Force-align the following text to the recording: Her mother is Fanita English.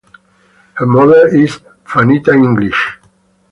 Her 0.77 0.87
mother 0.87 1.27
is 1.27 1.59
Fanita 1.85 2.33
English. 2.33 2.97